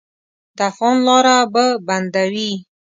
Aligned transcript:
د 0.57 0.59
افغان 0.69 0.97
لاره 1.07 1.37
به 1.53 1.65
بندوي. 1.87 2.51